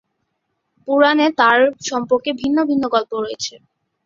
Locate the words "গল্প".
2.95-3.11